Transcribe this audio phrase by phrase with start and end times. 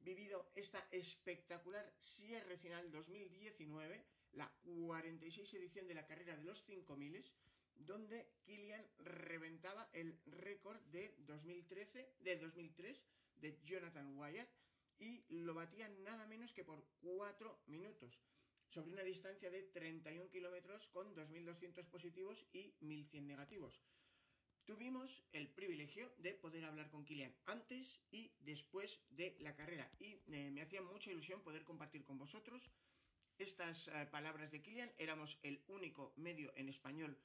[0.00, 7.24] vivido esta espectacular cierre final 2019, la 46 edición de la carrera de los 5000,
[7.76, 14.48] donde Kilian reventaba el récord de 2013, de 2003 de Jonathan Wyatt
[14.98, 18.18] y lo batía nada menos que por 4 minutos
[18.68, 23.80] sobre una distancia de 31 kilómetros con 2.200 positivos y 1.100 negativos.
[24.64, 30.20] Tuvimos el privilegio de poder hablar con Kilian antes y después de la carrera y
[30.28, 32.70] eh, me hacía mucha ilusión poder compartir con vosotros
[33.38, 34.92] estas eh, palabras de Kilian.
[34.98, 37.18] Éramos el único medio en español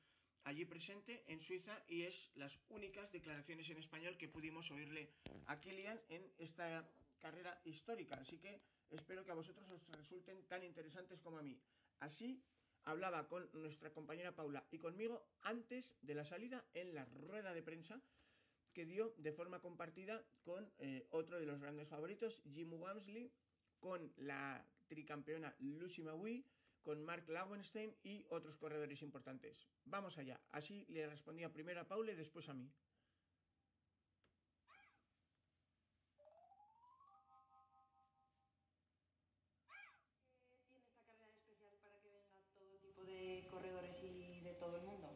[0.45, 5.11] allí presente en Suiza y es las únicas declaraciones en español que pudimos oírle
[5.47, 6.87] a Kilian en esta
[7.19, 8.15] carrera histórica.
[8.15, 11.59] Así que espero que a vosotros os resulten tan interesantes como a mí.
[11.99, 12.43] Así
[12.85, 17.63] hablaba con nuestra compañera Paula y conmigo antes de la salida en la rueda de
[17.63, 18.01] prensa
[18.73, 23.31] que dio de forma compartida con eh, otro de los grandes favoritos, Jim Wamsley,
[23.79, 26.45] con la tricampeona Lucy Maui,
[26.83, 29.67] con Mark Lauenstein y otros corredores importantes.
[29.85, 30.39] Vamos allá.
[30.51, 32.69] Así le respondía primero a Paula y después a mí.
[43.55, 45.07] Corredores y de todo el mundo?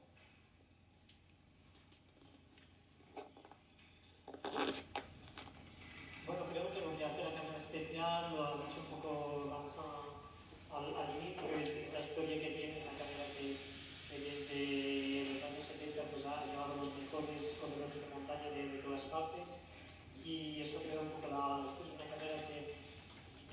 [6.25, 9.11] Bueno, creo que lo que hace la carrera especial lo ha dicho un poco
[9.51, 9.67] más
[10.71, 13.59] al, al inicio, es, es, la historia que tiene la carrera que,
[14.07, 18.79] que desde los años 70 pues, ha llevado los mejores corredores de montaña de, de,
[18.79, 19.51] todas partes
[20.23, 22.79] y esto crea un poco la, historia, una carrera que,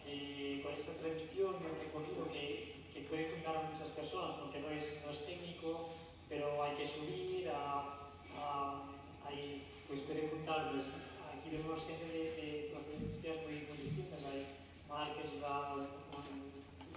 [0.04, 4.58] que con esa tradición de un recorrido que, que puede contar a muchas personas porque
[4.58, 5.90] no es, no es técnico,
[6.30, 8.82] pero hay que subir a, a
[9.28, 10.00] hay, pues
[10.56, 14.24] aquí vemos gente de, de procedencias muy, muy distintas.
[14.24, 14.46] Hay
[14.88, 15.30] Márquez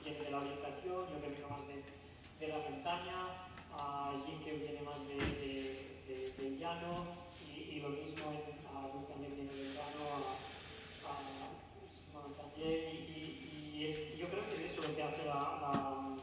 [0.04, 1.84] viene de la orientación, yo que vengo más de,
[2.40, 5.20] de la montaña, a Jim que viene más de,
[6.08, 7.04] de, del llano,
[7.52, 11.20] y, y, lo mismo en, a también viene del llano, a, a
[12.14, 16.16] bueno, también, y, y es, yo creo que es eso lo que hace la, la,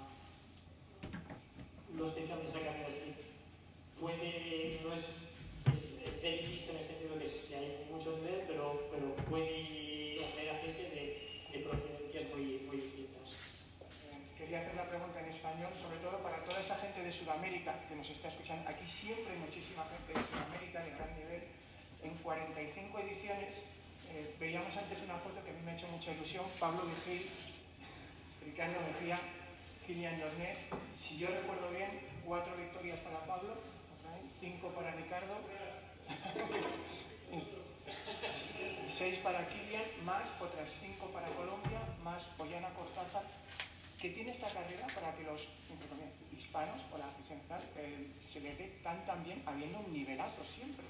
[1.96, 3.14] lo especial de esa carrera, es que
[4.00, 4.95] puede, no
[19.90, 21.42] gente de Sudamérica de gran nivel.
[22.02, 23.54] En 45 ediciones,
[24.12, 27.28] eh, veíamos antes una foto que a mí me ha hecho mucha ilusión, Pablo Vigil,
[28.44, 29.20] Ricardo Mejía,
[29.86, 30.58] Kilian Jornet.
[31.00, 33.54] Si yo recuerdo bien, cuatro victorias para Pablo,
[34.40, 35.34] cinco para Ricardo,
[38.96, 43.24] seis para Kilian, más otras cinco para Colombia, más Pollana Cortázar.
[44.00, 45.48] ¿Qué tiene esta carrera para que los
[46.36, 47.40] hispanos o la afición
[47.78, 50.84] eh, se les dé tan tan bien, habiendo un nivelazo siempre?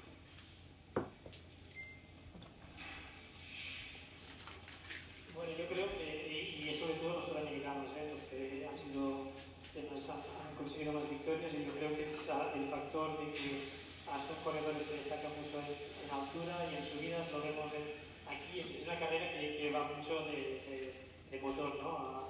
[5.36, 8.10] Bueno, yo creo que, y, sobre todo los sudamericanos, ¿eh?
[8.10, 9.30] los que han sido,
[9.76, 12.16] han conseguido más victorias, y yo creo que es
[12.56, 13.68] el factor de que
[14.10, 18.60] a estos corredores se destacan mucho en, altura y en subidas, lo vemos en, aquí,
[18.60, 22.25] es, una carrera que, que va mucho de, motor, ¿no?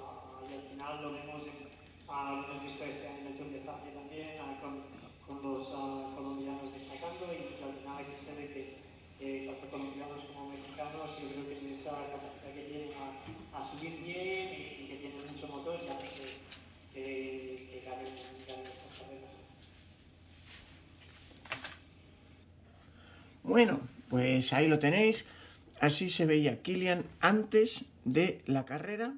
[0.49, 1.67] Y al final lo vemos, en,
[2.07, 4.97] a, lo hemos visto este año en el Tour de Francia también, con,
[5.27, 8.77] los colombianos destacando y al final aquí se ve que
[9.19, 12.91] eh, tanto colombianos como mexicanos, yo creo que es esa capacidad que tienen
[13.53, 17.93] a, subir bien y, que tienen mucho motor y que, que, que estas
[18.97, 19.31] carreras.
[23.43, 23.79] Bueno,
[24.09, 25.25] pues ahí lo tenéis.
[25.79, 29.15] Así se veía Kilian antes de la carrera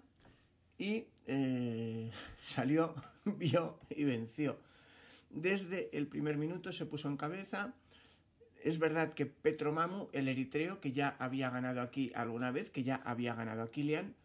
[0.78, 2.12] y eh,
[2.44, 2.96] salió,
[3.26, 4.58] vio y venció.
[5.30, 7.74] Desde el primer minuto se puso en cabeza.
[8.64, 12.96] Es verdad que Petromamu, el eritreo, que ya había ganado aquí alguna vez, que ya
[13.06, 14.16] había ganado a Kilian,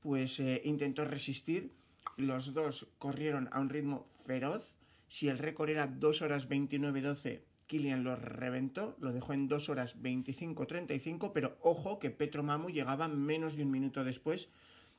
[0.00, 1.72] pues eh, intentó resistir.
[2.16, 4.74] Los dos corrieron a un ritmo feroz
[5.08, 10.02] Si el récord era 2 horas 29-12, Kilian lo reventó, lo dejó en 2 horas
[10.02, 14.50] 25-35, pero ojo que Petro Mamu llegaba menos de un minuto después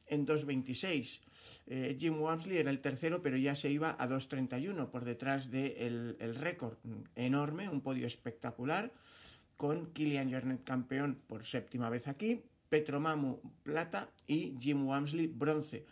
[0.09, 1.21] en 2.26.
[1.67, 6.17] Eh, Jim Wamsley era el tercero, pero ya se iba a 2.31 por detrás del
[6.19, 6.77] el récord
[7.15, 8.91] enorme, un podio espectacular,
[9.55, 15.85] con Kilian Jornet campeón por séptima vez aquí, Petro Mamu plata y Jim Wamsley bronce.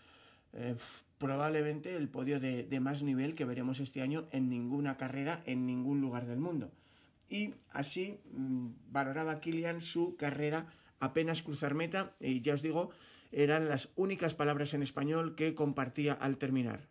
[0.53, 0.75] Eh,
[1.17, 5.65] probablemente el podio de, de, más nivel que veremos este año en ninguna carrera en
[5.65, 6.71] ningún lugar del mundo.
[7.29, 10.67] Y así mmm, valoraba Kilian su carrera
[10.99, 12.91] apenas cruzar meta y ya os digo,
[13.31, 16.87] eran las únicas palabras en español que compartía al terminar.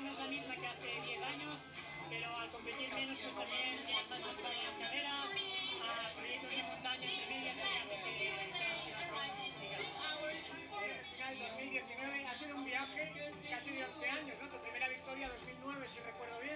[0.00, 1.60] no es la misma que hace 10 años,
[2.10, 5.30] pero al competir menos pues también tienes más montaña en las carreras,
[5.80, 9.06] a proyectos de montaña entre millas que hace que las chicas.
[11.36, 14.48] 2019 ha sido un viaje casi de 11 años, ¿no?
[14.48, 16.55] Tu primera victoria 2009, si recuerdo bien.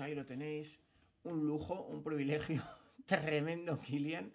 [0.00, 0.80] ahí lo tenéis.
[1.22, 2.62] Un lujo, un privilegio
[3.06, 4.32] tremendo, Kilian.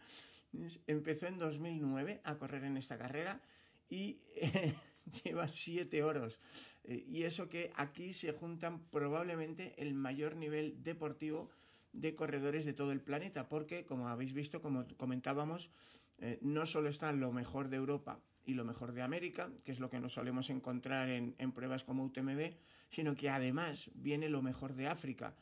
[0.87, 3.41] Empezó en 2009 a correr en esta carrera
[3.89, 4.73] y eh,
[5.23, 6.39] lleva siete oros.
[6.83, 11.49] Eh, y eso que aquí se juntan probablemente el mayor nivel deportivo
[11.93, 15.71] de corredores de todo el planeta, porque como habéis visto, como comentábamos,
[16.19, 19.79] eh, no solo está lo mejor de Europa y lo mejor de América, que es
[19.79, 22.53] lo que nos solemos encontrar en, en pruebas como UTMB,
[22.89, 25.35] sino que además viene lo mejor de África.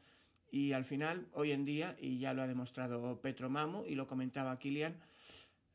[0.51, 4.07] Y al final, hoy en día, y ya lo ha demostrado Petro Mamo y lo
[4.07, 4.98] comentaba Kilian,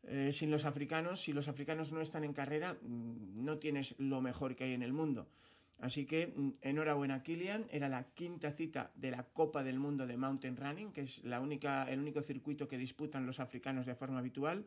[0.07, 4.21] eh, sin los africanos, si los africanos no están en carrera, mm, no tienes lo
[4.21, 5.29] mejor que hay en el mundo.
[5.81, 10.17] Así que mm, enhorabuena Kilian, era la quinta cita de la Copa del Mundo de
[10.17, 14.19] Mountain Running, que es la única, el único circuito que disputan los africanos de forma
[14.19, 14.67] habitual.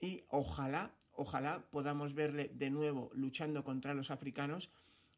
[0.00, 4.70] Y ojalá, ojalá podamos verle de nuevo luchando contra los africanos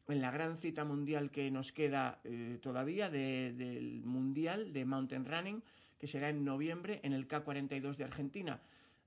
[0.07, 5.25] en la gran cita mundial que nos queda eh, todavía de, del Mundial de Mountain
[5.25, 5.63] Running,
[5.99, 8.61] que será en noviembre en el K42 de Argentina.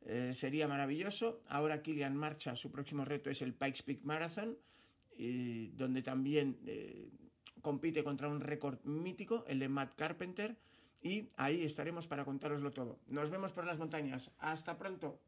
[0.06, 1.42] Eh, sería maravilloso.
[1.49, 4.56] Ahora Kilian marcha, su próximo reto es el Pikes Peak Marathon,
[5.76, 7.09] donde también eh,
[7.62, 10.56] compite contra un récord mítico, el de Matt Carpenter,
[11.02, 12.99] y ahí estaremos para contároslo todo.
[13.09, 14.30] Nos vemos por las montañas.
[14.38, 15.18] Hasta pronto.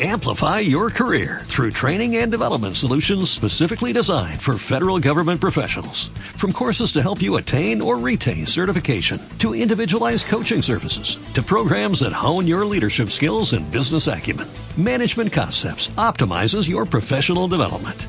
[0.00, 6.08] Amplify your career through training and development solutions specifically designed for federal government professionals.
[6.34, 12.00] From courses to help you attain or retain certification, to individualized coaching services, to programs
[12.00, 18.08] that hone your leadership skills and business acumen, Management Concepts optimizes your professional development.